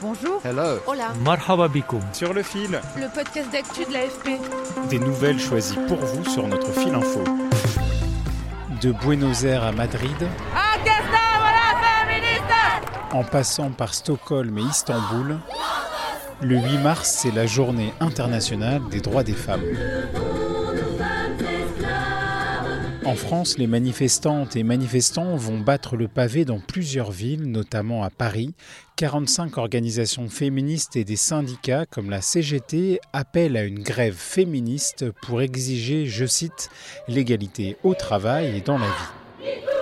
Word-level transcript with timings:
Bonjour. 0.00 0.40
Hello. 0.44 0.78
Hola. 0.86 1.08
Marhaba 1.24 1.68
Sur 2.12 2.32
le 2.32 2.42
fil, 2.42 2.80
Le 2.96 3.12
podcast 3.12 3.50
d'actu 3.50 3.84
de 3.84 3.92
l'AFP. 3.92 4.40
des 4.88 4.98
nouvelles 5.00 5.40
choisies 5.40 5.78
pour 5.88 5.98
vous 5.98 6.24
sur 6.24 6.46
notre 6.46 6.72
fil 6.72 6.94
info. 6.94 7.24
De 8.80 8.92
Buenos 8.92 9.42
Aires 9.42 9.64
à 9.64 9.72
Madrid, 9.72 10.28
en 13.12 13.24
passant 13.24 13.70
par 13.70 13.94
Stockholm 13.94 14.56
et 14.58 14.62
Istanbul, 14.62 15.38
le 16.42 16.56
8 16.56 16.78
mars, 16.78 17.18
c'est 17.20 17.34
la 17.34 17.46
journée 17.46 17.92
internationale 17.98 18.82
des 18.90 19.00
droits 19.00 19.24
des 19.24 19.32
femmes. 19.32 19.64
En 23.08 23.14
France, 23.14 23.56
les 23.56 23.66
manifestantes 23.66 24.54
et 24.54 24.62
manifestants 24.62 25.34
vont 25.36 25.60
battre 25.60 25.96
le 25.96 26.08
pavé 26.08 26.44
dans 26.44 26.60
plusieurs 26.60 27.10
villes, 27.10 27.50
notamment 27.50 28.04
à 28.04 28.10
Paris. 28.10 28.52
45 28.96 29.56
organisations 29.56 30.28
féministes 30.28 30.94
et 30.94 31.04
des 31.04 31.16
syndicats 31.16 31.86
comme 31.86 32.10
la 32.10 32.20
CGT 32.20 33.00
appellent 33.14 33.56
à 33.56 33.64
une 33.64 33.82
grève 33.82 34.14
féministe 34.14 35.10
pour 35.22 35.40
exiger, 35.40 36.04
je 36.04 36.26
cite, 36.26 36.68
l'égalité 37.08 37.78
au 37.82 37.94
travail 37.94 38.58
et 38.58 38.60
dans 38.60 38.76
la 38.76 38.88
vie. 38.88 39.77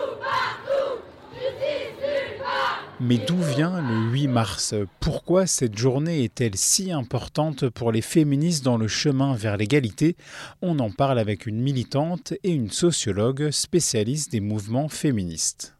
Mais 2.98 3.18
d'où 3.18 3.36
vient 3.36 3.82
le 3.82 4.10
8 4.10 4.28
mars? 4.28 4.74
Pourquoi 5.00 5.46
cette 5.46 5.76
journée 5.76 6.24
est-elle 6.24 6.56
si 6.56 6.92
importante 6.92 7.68
pour 7.68 7.92
les 7.92 8.00
féministes 8.00 8.64
dans 8.64 8.78
le 8.78 8.88
chemin 8.88 9.34
vers 9.34 9.58
l'égalité? 9.58 10.16
On 10.62 10.78
en 10.78 10.90
parle 10.90 11.18
avec 11.18 11.44
une 11.44 11.60
militante 11.60 12.32
et 12.42 12.52
une 12.52 12.70
sociologue 12.70 13.50
spécialiste 13.50 14.32
des 14.32 14.40
mouvements 14.40 14.88
féministes. 14.88 15.74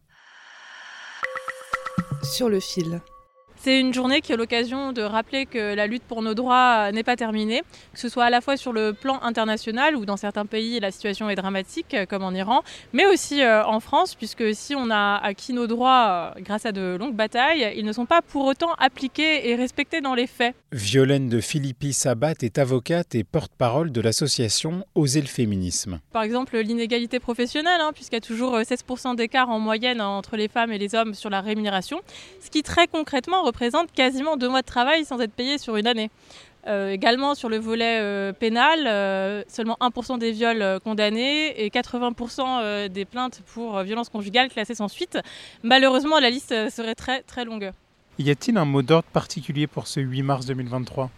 Sur 2.23 2.51
le 2.51 2.61
fil. 2.61 3.01
C'est 3.59 3.81
une 3.81 3.93
journée 3.93 4.21
qui 4.21 4.33
est 4.33 4.37
l'occasion 4.37 4.93
de 4.93 5.03
rappeler 5.03 5.47
que 5.47 5.75
la 5.75 5.87
lutte 5.87 6.03
pour 6.03 6.23
nos 6.23 6.35
droits 6.35 6.93
n'est 6.93 7.03
pas 7.03 7.17
terminée, 7.17 7.63
que 7.93 7.99
ce 7.99 8.09
soit 8.09 8.25
à 8.25 8.31
la 8.31 8.41
fois 8.41 8.57
sur 8.57 8.73
le 8.73 8.93
plan 8.93 9.21
international, 9.23 9.97
où 9.97 10.05
dans 10.05 10.17
certains 10.17 10.47
pays 10.47 10.79
la 10.81 10.91
situation 10.91 11.29
est 11.31 11.35
dramatique, 11.35 11.95
euh, 11.95 12.07
comme 12.07 12.23
en 12.23 12.33
Iran, 12.33 12.63
mais 12.93 13.07
aussi 13.07 13.43
euh, 13.43 13.65
en 13.65 13.81
France, 13.81 14.15
puisque 14.15 14.55
si 14.55 14.75
on 14.75 14.91
a 14.91 15.17
acquis 15.17 15.53
nos 15.53 15.67
droits 15.67 16.33
euh, 16.37 16.41
grâce 16.41 16.67
à 16.67 16.73
de 16.73 16.97
longues 16.99 17.15
batailles, 17.15 17.75
ils 17.77 17.85
ne 17.85 17.93
sont 17.93 18.07
pas 18.07 18.23
pour 18.23 18.45
autant 18.45 18.75
appliqués 18.79 19.49
et 19.49 19.55
respectés 19.55 20.01
dans 20.01 20.15
les 20.15 20.27
faits. 20.27 20.55
Violaine 20.73 21.29
de 21.29 21.41
Philippi 21.41 21.93
Sabat 21.93 22.35
est 22.43 22.59
avocate 22.59 23.15
et 23.15 23.25
porte-parole 23.25 23.93
de 23.93 24.01
l'association 24.01 24.85
Oser 24.95 25.21
le 25.21 25.27
féminisme. 25.27 26.01
Par 26.13 26.23
exemple, 26.23 26.59
l'inégalité 26.59 27.21
professionnelle, 27.21 27.81
hein, 27.81 27.93
puisqu'il 27.95 28.17
y 28.17 28.19
a 28.19 28.21
toujours 28.21 28.55
euh, 28.55 28.63
16% 28.63 29.17
d'écart 29.17 29.49
en 29.49 29.59
moyenne 29.59 30.01
entre 30.01 30.37
les 30.37 30.49
femmes 30.49 30.73
et 30.73 30.79
les 30.79 30.95
hommes 30.95 31.15
sur 31.15 31.31
la 31.31 31.41
rémunération, 31.41 32.01
ce 32.41 32.51
qui 32.51 32.63
très 32.63 32.87
concrètement 32.87 33.46
représente 33.47 33.93
quasiment 33.93 34.37
deux 34.37 34.49
mois 34.49 34.63
de 34.63 34.67
travail 34.67 35.05
sans 35.05 35.21
être 35.21 35.33
payé 35.33 35.59
sur 35.59 35.77
une 35.77 35.87
année. 35.87 36.11
Euh, 36.67 36.91
également 36.91 37.37
sur 37.37 37.49
le 37.49 37.59
volet 37.59 38.01
euh, 38.01 38.33
pénal, 38.33 38.87
euh, 38.87 39.45
seulement 39.47 39.77
1% 39.81 40.19
des 40.19 40.33
viols 40.33 40.81
condamnés 40.83 41.65
et 41.65 41.71
80% 41.71 42.41
euh, 42.43 42.89
des 42.89 43.05
plaintes 43.05 43.41
pour 43.55 43.79
euh, 43.79 43.85
violence 43.85 44.09
conjugale 44.09 44.49
classées 44.49 44.75
sans 44.75 44.89
suite. 44.89 45.17
Malheureusement, 45.63 46.19
la 46.19 46.29
liste 46.29 46.71
serait 46.71 46.97
très 46.97 47.23
très 47.23 47.45
longue. 47.45 47.71
Y 48.19 48.31
a-t-il 48.31 48.59
un 48.59 48.65
mot 48.65 48.83
d'ordre 48.83 49.09
particulier 49.13 49.69
pour 49.69 49.87
ce 49.87 50.01
8 50.01 50.23
mars 50.23 50.47
2023 50.47 51.11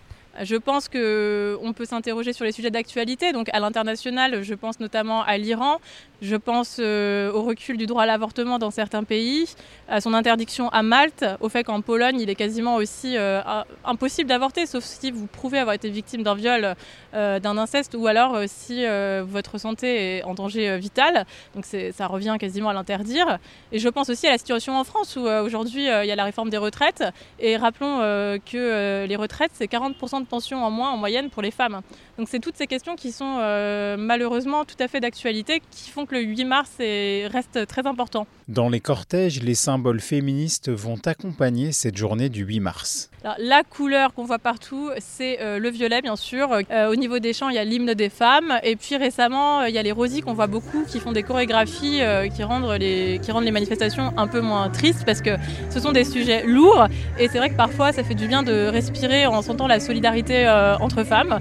Je 0.42 0.56
pense 0.56 0.88
qu'on 0.88 1.72
peut 1.72 1.84
s'interroger 1.84 2.32
sur 2.32 2.44
les 2.44 2.52
sujets 2.52 2.70
d'actualité. 2.70 3.32
Donc 3.32 3.48
à 3.52 3.60
l'international, 3.60 4.42
je 4.42 4.54
pense 4.54 4.78
notamment 4.80 5.22
à 5.22 5.36
l'Iran, 5.38 5.78
je 6.20 6.36
pense 6.36 6.78
euh, 6.80 7.32
au 7.32 7.42
recul 7.42 7.76
du 7.76 7.86
droit 7.86 8.02
à 8.02 8.06
l'avortement 8.06 8.58
dans 8.58 8.70
certains 8.70 9.04
pays, 9.04 9.46
à 9.88 10.00
son 10.00 10.14
interdiction 10.14 10.68
à 10.70 10.82
Malte, 10.82 11.24
au 11.40 11.48
fait 11.48 11.62
qu'en 11.62 11.80
Pologne, 11.80 12.20
il 12.20 12.28
est 12.28 12.34
quasiment 12.34 12.76
aussi 12.76 13.16
euh, 13.16 13.40
impossible 13.84 14.28
d'avorter, 14.28 14.66
sauf 14.66 14.82
si 14.82 15.12
vous 15.12 15.26
prouvez 15.26 15.58
avoir 15.58 15.74
été 15.74 15.90
victime 15.90 16.22
d'un 16.24 16.34
viol, 16.34 16.74
euh, 17.14 17.38
d'un 17.38 17.56
inceste, 17.56 17.94
ou 17.96 18.06
alors 18.06 18.36
si 18.46 18.84
votre 19.22 19.58
santé 19.58 20.18
est 20.18 20.22
en 20.24 20.34
danger 20.34 20.78
vital. 20.78 21.24
Donc 21.54 21.64
ça 21.64 22.06
revient 22.06 22.36
quasiment 22.38 22.70
à 22.70 22.72
l'interdire. 22.72 23.38
Et 23.72 23.78
je 23.78 23.88
pense 23.88 24.08
aussi 24.10 24.26
à 24.26 24.30
la 24.30 24.38
situation 24.38 24.78
en 24.78 24.84
France, 24.84 25.16
où 25.16 25.20
aujourd'hui, 25.20 25.84
il 25.84 26.06
y 26.06 26.10
a 26.10 26.16
la 26.16 26.24
réforme 26.24 26.50
des 26.50 26.56
retraites. 26.56 27.04
Et 27.38 27.56
rappelons 27.56 27.98
que 28.44 29.06
les 29.06 29.16
retraites, 29.16 29.52
c'est 29.54 29.70
40% 29.70 30.20
de 30.20 30.26
pension 30.28 30.64
en 30.64 30.70
moins 30.70 30.90
en 30.90 30.96
moyenne 30.96 31.30
pour 31.30 31.42
les 31.42 31.50
femmes. 31.50 31.80
Donc 32.18 32.28
c'est 32.30 32.38
toutes 32.40 32.56
ces 32.56 32.66
questions 32.66 32.96
qui 32.96 33.12
sont 33.12 33.38
euh, 33.40 33.96
malheureusement 33.98 34.64
tout 34.64 34.76
à 34.80 34.88
fait 34.88 35.00
d'actualité, 35.00 35.62
qui 35.70 35.90
font 35.90 36.06
que 36.06 36.14
le 36.14 36.20
8 36.22 36.44
mars 36.44 36.70
est- 36.80 37.26
reste 37.28 37.66
très 37.66 37.86
important. 37.86 38.26
Dans 38.48 38.68
les 38.68 38.80
cortèges, 38.80 39.42
les 39.42 39.54
symboles 39.54 40.00
féministes 40.00 40.70
vont 40.70 40.98
accompagner 41.04 41.72
cette 41.72 41.96
journée 41.96 42.28
du 42.28 42.44
8 42.44 42.60
mars. 42.60 43.10
Alors, 43.24 43.36
la 43.38 43.62
couleur 43.64 44.14
qu'on 44.14 44.24
voit 44.24 44.38
partout, 44.38 44.90
c'est 45.00 45.40
euh, 45.40 45.58
le 45.58 45.68
violet, 45.70 46.00
bien 46.02 46.16
sûr. 46.16 46.48
Euh, 46.70 46.90
au 46.90 46.94
niveau 46.96 47.18
des 47.18 47.32
chants, 47.32 47.48
il 47.48 47.56
y 47.56 47.58
a 47.58 47.64
l'hymne 47.64 47.94
des 47.94 48.08
femmes. 48.08 48.58
Et 48.62 48.76
puis 48.76 48.96
récemment, 48.96 49.64
il 49.64 49.74
y 49.74 49.78
a 49.78 49.82
les 49.82 49.92
rosies 49.92 50.20
qu'on 50.20 50.34
voit 50.34 50.46
beaucoup, 50.46 50.84
qui 50.88 51.00
font 51.00 51.12
des 51.12 51.22
chorégraphies 51.24 52.00
qui, 52.34 52.42
rendent 52.44 52.70
les, 52.78 53.20
qui 53.22 53.30
rendent 53.32 53.44
les 53.44 53.50
manifestations 53.50 54.12
un 54.16 54.28
peu 54.28 54.40
moins 54.40 54.68
tristes, 54.70 55.04
parce 55.04 55.20
que 55.20 55.30
ce 55.70 55.80
sont 55.80 55.92
des 55.92 56.04
sujets 56.04 56.44
lourds. 56.46 56.86
Et 57.18 57.28
c'est 57.28 57.38
vrai 57.38 57.50
que 57.50 57.56
parfois, 57.56 57.92
ça 57.92 58.04
fait 58.04 58.14
du 58.14 58.28
bien 58.28 58.42
de 58.42 58.66
respirer 58.68 59.26
en 59.26 59.42
sentant 59.42 59.66
la 59.66 59.80
solidarité 59.80 60.17
euh, 60.30 60.76
entre 60.80 61.04
femmes. 61.04 61.38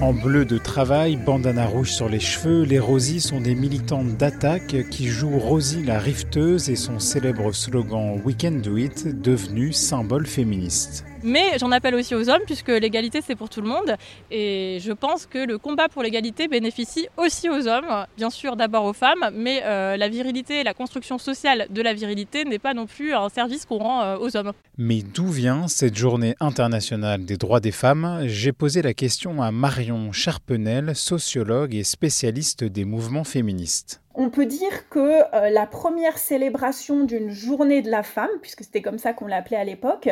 En 0.00 0.12
bleu 0.12 0.44
de 0.44 0.58
travail, 0.58 1.16
bandana 1.16 1.66
rouge 1.66 1.92
sur 1.92 2.08
les 2.08 2.20
cheveux, 2.20 2.62
les 2.64 2.78
Rosies 2.78 3.20
sont 3.20 3.40
des 3.40 3.54
militantes 3.54 4.16
d'attaque 4.16 4.76
qui 4.90 5.06
jouent 5.06 5.38
Rosie 5.38 5.82
la 5.82 5.98
rifteuse 5.98 6.68
et 6.68 6.76
son 6.76 6.98
célèbre 6.98 7.52
slogan 7.52 8.20
We 8.24 8.36
can 8.38 8.60
do 8.62 8.76
it, 8.76 9.22
devenu 9.22 9.72
symbole 9.72 10.26
féministe. 10.26 11.06
Mais 11.24 11.58
j'en 11.58 11.72
appelle 11.72 11.94
aussi 11.94 12.14
aux 12.14 12.28
hommes, 12.28 12.42
puisque 12.44 12.68
l'égalité, 12.68 13.20
c'est 13.26 13.34
pour 13.34 13.48
tout 13.48 13.62
le 13.62 13.68
monde. 13.68 13.96
Et 14.30 14.78
je 14.82 14.92
pense 14.92 15.24
que 15.24 15.38
le 15.38 15.56
combat 15.56 15.88
pour 15.88 16.02
l'égalité 16.02 16.48
bénéficie 16.48 17.08
aussi 17.16 17.48
aux 17.48 17.66
hommes, 17.66 18.06
bien 18.18 18.28
sûr 18.28 18.56
d'abord 18.56 18.84
aux 18.84 18.92
femmes, 18.92 19.30
mais 19.32 19.62
euh, 19.64 19.96
la 19.96 20.08
virilité 20.10 20.60
et 20.60 20.64
la 20.64 20.74
construction 20.74 21.16
sociale 21.16 21.66
de 21.70 21.80
la 21.80 21.94
virilité 21.94 22.44
n'est 22.44 22.58
pas 22.58 22.74
non 22.74 22.84
plus 22.84 23.14
un 23.14 23.30
service 23.30 23.64
qu'on 23.64 23.78
rend 23.78 24.02
euh, 24.02 24.18
aux 24.18 24.36
hommes. 24.36 24.52
Mais 24.76 25.00
d'où 25.02 25.28
vient 25.28 25.66
cette 25.66 25.96
journée 25.96 26.34
internationale 26.40 27.24
des 27.24 27.38
droits 27.38 27.60
des 27.60 27.72
femmes? 27.72 28.24
J'ai 28.26 28.52
posé 28.52 28.82
la 28.82 28.92
question 28.92 29.40
à 29.40 29.50
Marion 29.50 30.12
Charpenel, 30.12 30.94
sociologue 30.94 31.74
et 31.74 31.84
spécialiste 31.84 32.64
des 32.64 32.84
mouvements 32.84 33.24
féministes. 33.24 34.02
On 34.16 34.30
peut 34.30 34.46
dire 34.46 34.88
que 34.90 35.22
euh, 35.34 35.50
la 35.50 35.66
première 35.66 36.18
célébration 36.18 37.04
d'une 37.04 37.30
journée 37.30 37.82
de 37.82 37.90
la 37.90 38.02
femme, 38.02 38.30
puisque 38.42 38.62
c'était 38.62 38.82
comme 38.82 38.98
ça 38.98 39.12
qu'on 39.12 39.26
l'appelait 39.26 39.56
à 39.56 39.64
l'époque, 39.64 40.08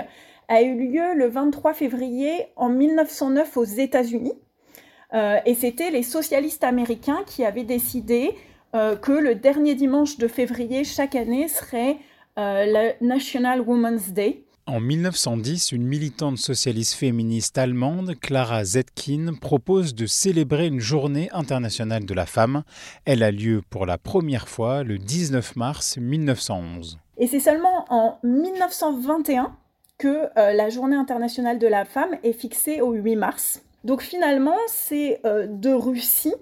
a 0.49 0.63
eu 0.63 0.91
lieu 0.91 1.15
le 1.15 1.29
23 1.29 1.75
février 1.75 2.47
en 2.57 2.69
1909 2.69 3.57
aux 3.57 3.65
États-Unis. 3.65 4.35
Euh, 5.15 5.39
et 5.45 5.55
c'était 5.55 5.91
les 5.91 6.03
socialistes 6.03 6.65
américains 6.65 7.23
qui 7.27 7.45
avaient 7.45 7.65
décidé 7.65 8.35
euh, 8.75 8.97
que 8.97 9.13
le 9.13 9.35
dernier 9.35 9.75
dimanche 9.75 10.17
de 10.17 10.29
février 10.29 10.85
chaque 10.85 11.15
année 11.15 11.49
serait 11.49 11.99
euh, 12.39 12.65
le 12.67 13.07
National 13.07 13.61
Women's 13.61 14.11
Day. 14.13 14.45
En 14.67 14.81
1910, 14.81 15.73
une 15.73 15.83
militante 15.83 16.39
socialiste 16.39 16.95
féministe 16.95 17.59
allemande, 17.59 18.15
Clara 18.21 18.65
Zetkin, 18.65 19.35
propose 19.41 19.95
de 19.95 20.07
célébrer 20.07 20.69
une 20.69 20.79
journée 20.79 21.29
internationale 21.33 22.07
de 22.07 22.15
la 22.15 22.27
femme. 22.27 22.63
Elle 23.05 23.25
a 23.25 23.33
lieu 23.33 23.61
pour 23.69 23.87
la 23.87 23.99
première 23.99 24.49
fois 24.49 24.85
le 24.85 24.99
19 24.99 25.57
mars 25.57 25.99
1911. 25.99 26.99
Et 27.19 27.27
c'est 27.27 27.41
seulement 27.41 27.85
en 27.91 28.19
1921 28.23 29.57
que 29.99 30.29
euh, 30.39 30.53
la 30.53 30.69
journée 30.69 30.97
internationale 30.97 31.59
de 31.59 31.67
la 31.67 31.85
femme 31.85 32.17
est 32.23 32.33
fixée 32.33 32.81
au 32.81 32.93
8 32.93 33.17
mars. 33.17 33.63
Donc 33.85 34.03
finalement, 34.03 34.59
c'est 34.69 35.21
euh, 35.25 35.47
de 35.49 35.71
Russie 35.71 36.35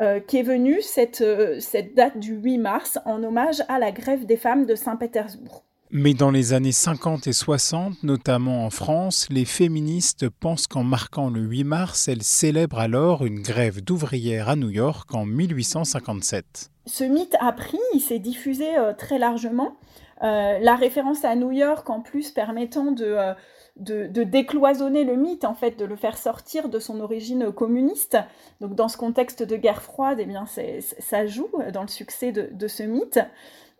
euh, 0.00 0.20
qu'est 0.20 0.42
venue 0.42 0.80
cette, 0.80 1.24
cette 1.60 1.94
date 1.94 2.18
du 2.18 2.34
8 2.34 2.58
mars 2.58 2.98
en 3.04 3.22
hommage 3.22 3.62
à 3.68 3.78
la 3.78 3.92
grève 3.92 4.26
des 4.26 4.36
femmes 4.36 4.66
de 4.66 4.74
Saint-Pétersbourg. 4.74 5.64
Mais 5.94 6.14
dans 6.14 6.30
les 6.30 6.54
années 6.54 6.72
50 6.72 7.26
et 7.26 7.34
60, 7.34 8.02
notamment 8.02 8.64
en 8.64 8.70
France, 8.70 9.26
les 9.28 9.44
féministes 9.44 10.26
pensent 10.30 10.66
qu'en 10.66 10.84
marquant 10.84 11.28
le 11.28 11.42
8 11.42 11.64
mars, 11.64 12.08
elles 12.08 12.22
célèbrent 12.22 12.78
alors 12.78 13.26
une 13.26 13.42
grève 13.42 13.84
d'ouvrières 13.84 14.48
à 14.48 14.56
New 14.56 14.70
York 14.70 15.14
en 15.14 15.26
1857. 15.26 16.70
Ce 16.86 17.04
mythe 17.04 17.36
a 17.40 17.52
pris, 17.52 17.78
il 17.92 18.00
s'est 18.00 18.20
diffusé 18.20 18.74
euh, 18.78 18.94
très 18.94 19.18
largement. 19.18 19.76
Euh, 20.22 20.58
la 20.60 20.76
référence 20.76 21.26
à 21.26 21.36
New 21.36 21.50
York, 21.50 21.90
en 21.90 22.00
plus, 22.00 22.30
permettant 22.30 22.94
euh, 22.98 23.34
de, 23.76 24.22
décloisonner 24.22 25.04
le 25.04 25.16
mythe, 25.16 25.44
en 25.44 25.52
fait, 25.52 25.78
de 25.78 25.84
le 25.84 25.96
faire 25.96 26.16
sortir 26.16 26.70
de 26.70 26.78
son 26.78 27.00
origine 27.00 27.52
communiste. 27.52 28.16
Donc, 28.62 28.74
dans 28.74 28.88
ce 28.88 28.96
contexte 28.96 29.42
de 29.42 29.56
guerre 29.56 29.82
froide, 29.82 30.16
eh 30.20 30.24
bien, 30.24 30.46
ça 30.46 31.26
joue 31.26 31.50
dans 31.74 31.82
le 31.82 31.88
succès 31.88 32.32
de 32.32 32.66
ce 32.68 32.82
mythe. 32.82 33.20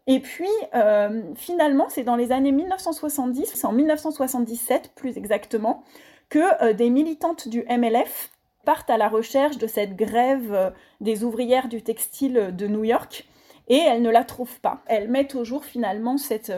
Et 0.06 0.20
puis, 0.20 0.48
euh, 0.74 1.22
finalement, 1.36 1.88
c'est 1.88 2.02
dans 2.02 2.16
les 2.16 2.32
années 2.32 2.52
1970, 2.52 3.52
c'est 3.54 3.66
en 3.66 3.72
1977 3.72 4.92
plus 4.94 5.16
exactement, 5.16 5.84
que 6.28 6.64
euh, 6.64 6.72
des 6.72 6.90
militantes 6.90 7.48
du 7.48 7.64
MLF 7.68 8.30
partent 8.64 8.90
à 8.90 8.96
la 8.96 9.08
recherche 9.08 9.58
de 9.58 9.66
cette 9.66 9.96
grève 9.96 10.52
euh, 10.52 10.70
des 11.00 11.24
ouvrières 11.24 11.68
du 11.68 11.82
textile 11.82 12.54
de 12.56 12.66
New 12.66 12.84
York 12.84 13.26
et 13.68 13.76
elles 13.76 14.02
ne 14.02 14.10
la 14.10 14.24
trouvent 14.24 14.60
pas. 14.60 14.82
Elles 14.86 15.08
mettent 15.08 15.36
au 15.36 15.44
jour 15.44 15.64
finalement 15.64 16.18
cette, 16.18 16.52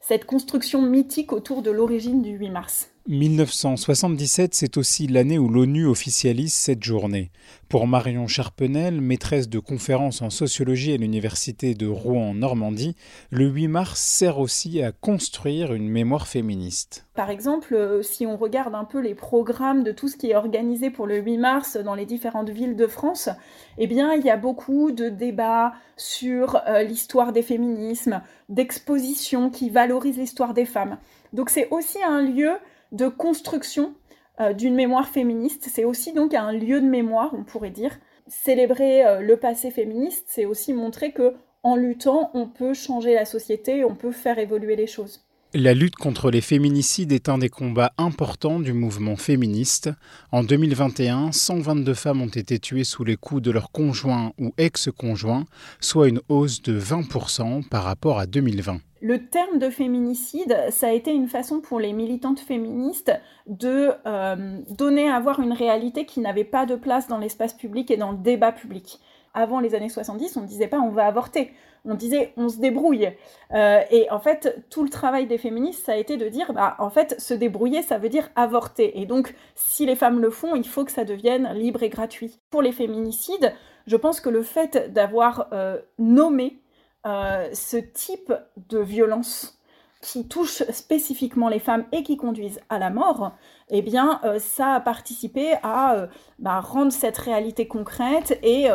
cette 0.00 0.26
construction 0.26 0.82
mythique 0.82 1.32
autour 1.32 1.62
de 1.62 1.70
l'origine 1.70 2.20
du 2.20 2.32
8 2.32 2.50
mars. 2.50 2.89
1977, 3.10 4.54
c'est 4.54 4.76
aussi 4.76 5.08
l'année 5.08 5.36
où 5.36 5.48
l'ONU 5.48 5.84
officialise 5.84 6.54
cette 6.54 6.84
journée. 6.84 7.32
Pour 7.68 7.88
Marion 7.88 8.28
Charpenel, 8.28 9.00
maîtresse 9.00 9.48
de 9.48 9.58
conférences 9.58 10.22
en 10.22 10.30
sociologie 10.30 10.92
à 10.92 10.96
l'université 10.96 11.74
de 11.74 11.88
Rouen 11.88 12.30
en 12.30 12.34
Normandie, 12.34 12.94
le 13.30 13.46
8 13.48 13.66
mars 13.66 14.00
sert 14.00 14.38
aussi 14.38 14.80
à 14.80 14.92
construire 14.92 15.74
une 15.74 15.88
mémoire 15.88 16.28
féministe. 16.28 17.04
Par 17.14 17.30
exemple, 17.30 17.74
euh, 17.74 18.00
si 18.02 18.26
on 18.26 18.36
regarde 18.36 18.76
un 18.76 18.84
peu 18.84 19.00
les 19.00 19.16
programmes 19.16 19.82
de 19.82 19.90
tout 19.90 20.06
ce 20.06 20.16
qui 20.16 20.30
est 20.30 20.36
organisé 20.36 20.90
pour 20.90 21.08
le 21.08 21.18
8 21.18 21.38
mars 21.38 21.76
dans 21.76 21.96
les 21.96 22.06
différentes 22.06 22.50
villes 22.50 22.76
de 22.76 22.86
France, 22.86 23.28
eh 23.76 23.88
bien, 23.88 24.14
il 24.14 24.24
y 24.24 24.30
a 24.30 24.36
beaucoup 24.36 24.92
de 24.92 25.08
débats 25.08 25.72
sur 25.96 26.62
euh, 26.68 26.84
l'histoire 26.84 27.32
des 27.32 27.42
féminismes, 27.42 28.22
d'expositions 28.48 29.50
qui 29.50 29.68
valorisent 29.68 30.18
l'histoire 30.18 30.54
des 30.54 30.64
femmes. 30.64 30.96
Donc 31.32 31.50
c'est 31.50 31.66
aussi 31.72 31.98
un 32.04 32.22
lieu 32.22 32.52
de 32.92 33.08
construction 33.08 33.94
euh, 34.40 34.52
d'une 34.52 34.74
mémoire 34.74 35.08
féministe. 35.08 35.68
C'est 35.70 35.84
aussi 35.84 36.12
donc 36.12 36.34
un 36.34 36.52
lieu 36.52 36.80
de 36.80 36.86
mémoire, 36.86 37.34
on 37.34 37.44
pourrait 37.44 37.70
dire. 37.70 37.98
Célébrer 38.26 39.04
euh, 39.04 39.20
le 39.20 39.36
passé 39.36 39.70
féministe, 39.70 40.26
c'est 40.28 40.44
aussi 40.44 40.72
montrer 40.72 41.12
que 41.12 41.34
en 41.62 41.76
luttant, 41.76 42.30
on 42.32 42.46
peut 42.46 42.72
changer 42.72 43.14
la 43.14 43.26
société, 43.26 43.84
on 43.84 43.94
peut 43.94 44.12
faire 44.12 44.38
évoluer 44.38 44.76
les 44.76 44.86
choses. 44.86 45.26
La 45.52 45.74
lutte 45.74 45.96
contre 45.96 46.30
les 46.30 46.42
féminicides 46.42 47.10
est 47.10 47.28
un 47.28 47.38
des 47.38 47.48
combats 47.48 47.92
importants 47.98 48.60
du 48.60 48.72
mouvement 48.72 49.16
féministe. 49.16 49.90
En 50.30 50.44
2021, 50.44 51.32
122 51.32 51.92
femmes 51.92 52.22
ont 52.22 52.28
été 52.28 52.60
tuées 52.60 52.84
sous 52.84 53.02
les 53.02 53.16
coups 53.16 53.42
de 53.42 53.50
leur 53.50 53.72
conjoint 53.72 54.32
ou 54.38 54.52
ex-conjoint, 54.58 55.46
soit 55.80 56.06
une 56.06 56.20
hausse 56.28 56.62
de 56.62 56.78
20% 56.78 57.68
par 57.68 57.82
rapport 57.82 58.20
à 58.20 58.26
2020. 58.26 58.78
Le 59.02 59.26
terme 59.26 59.58
de 59.58 59.70
féminicide, 59.70 60.56
ça 60.70 60.86
a 60.86 60.92
été 60.92 61.10
une 61.10 61.26
façon 61.26 61.60
pour 61.60 61.80
les 61.80 61.92
militantes 61.92 62.38
féministes 62.38 63.12
de 63.48 63.90
euh, 64.06 64.58
donner 64.68 65.10
à 65.10 65.18
voir 65.18 65.40
une 65.40 65.52
réalité 65.52 66.06
qui 66.06 66.20
n'avait 66.20 66.44
pas 66.44 66.64
de 66.64 66.76
place 66.76 67.08
dans 67.08 67.18
l'espace 67.18 67.54
public 67.54 67.90
et 67.90 67.96
dans 67.96 68.12
le 68.12 68.18
débat 68.18 68.52
public 68.52 69.00
avant 69.34 69.60
les 69.60 69.74
années 69.74 69.88
70, 69.88 70.36
on 70.36 70.42
ne 70.42 70.46
disait 70.46 70.68
pas 70.68 70.80
on 70.80 70.90
va 70.90 71.06
avorter, 71.06 71.52
on 71.84 71.94
disait 71.94 72.32
on 72.36 72.48
se 72.48 72.58
débrouille. 72.58 73.10
Euh, 73.52 73.80
et 73.90 74.10
en 74.10 74.20
fait, 74.20 74.64
tout 74.70 74.82
le 74.82 74.90
travail 74.90 75.26
des 75.26 75.38
féministes, 75.38 75.84
ça 75.84 75.92
a 75.92 75.96
été 75.96 76.16
de 76.16 76.28
dire, 76.28 76.52
bah, 76.52 76.76
en 76.78 76.90
fait, 76.90 77.20
se 77.20 77.34
débrouiller, 77.34 77.82
ça 77.82 77.98
veut 77.98 78.08
dire 78.08 78.30
avorter. 78.36 79.00
Et 79.00 79.06
donc, 79.06 79.34
si 79.54 79.86
les 79.86 79.96
femmes 79.96 80.20
le 80.20 80.30
font, 80.30 80.54
il 80.54 80.66
faut 80.66 80.84
que 80.84 80.92
ça 80.92 81.04
devienne 81.04 81.52
libre 81.54 81.82
et 81.82 81.88
gratuit. 81.88 82.38
Pour 82.50 82.62
les 82.62 82.72
féminicides, 82.72 83.54
je 83.86 83.96
pense 83.96 84.20
que 84.20 84.30
le 84.30 84.42
fait 84.42 84.92
d'avoir 84.92 85.48
euh, 85.52 85.78
nommé 85.98 86.60
euh, 87.06 87.48
ce 87.52 87.76
type 87.76 88.32
de 88.68 88.78
violence 88.78 89.56
qui 90.02 90.28
touche 90.28 90.62
spécifiquement 90.70 91.50
les 91.50 91.58
femmes 91.58 91.84
et 91.92 92.02
qui 92.02 92.16
conduisent 92.16 92.60
à 92.70 92.78
la 92.78 92.88
mort, 92.88 93.32
eh 93.68 93.82
bien, 93.82 94.18
ça 94.38 94.76
a 94.76 94.80
participé 94.80 95.52
à 95.62 96.08
bah, 96.38 96.60
rendre 96.60 96.90
cette 96.90 97.18
réalité 97.18 97.68
concrète 97.68 98.38
et 98.42 98.68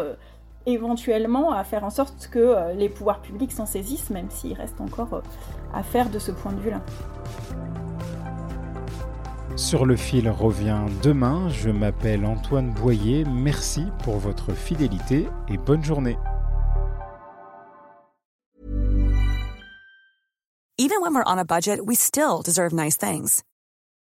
éventuellement 0.65 1.51
à 1.51 1.63
faire 1.63 1.83
en 1.83 1.89
sorte 1.89 2.29
que 2.31 2.39
euh, 2.39 2.73
les 2.73 2.89
pouvoirs 2.89 3.21
publics 3.21 3.51
s'en 3.51 3.65
saisissent, 3.65 4.09
même 4.09 4.29
s'il 4.29 4.53
reste 4.53 4.79
encore 4.81 5.13
euh, 5.13 5.21
à 5.73 5.83
faire 5.83 6.09
de 6.09 6.19
ce 6.19 6.31
point 6.31 6.53
de 6.53 6.59
vue-là. 6.59 6.81
Sur 9.55 9.85
le 9.85 9.95
fil 9.95 10.29
revient 10.29 10.81
demain. 11.01 11.47
Je 11.49 11.69
m'appelle 11.69 12.25
Antoine 12.25 12.71
Boyer. 12.71 13.23
Merci 13.23 13.85
pour 14.03 14.17
votre 14.17 14.53
fidélité 14.53 15.27
et 15.47 15.57
bonne 15.57 15.83
journée. 15.83 16.17
Even 20.77 20.99
when 20.99 21.15
we're 21.15 21.23
on 21.25 21.39
a 21.39 21.45
budget, 21.45 21.79
we 21.85 21.95
still 21.95 22.41
deserve 22.43 22.73
nice 22.73 22.97
things. 22.97 23.43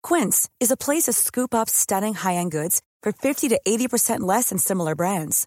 Quince 0.02 0.48
is 0.58 0.70
a 0.70 0.76
place 0.76 1.02
to 1.02 1.12
scoop 1.12 1.54
up 1.54 1.68
stunning 1.68 2.14
high-end 2.14 2.50
goods 2.50 2.80
for 3.02 3.12
50 3.12 3.50
to 3.50 3.60
80% 3.66 4.20
less 4.20 4.48
than 4.48 4.58
similar 4.58 4.94
brands. 4.94 5.46